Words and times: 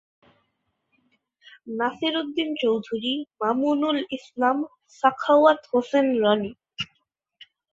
Nasiruddin 1.79 2.49
Chowdhury, 2.61 3.13
Mamunul 3.39 3.99
Islam, 4.17 4.57
Sakhawat 4.99 5.59
Hossain 5.71 6.07
Roni. 6.23 6.51